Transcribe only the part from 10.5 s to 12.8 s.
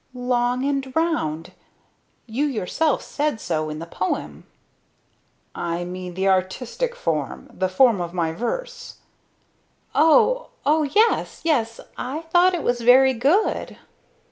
oh, yes. Yes, I thought it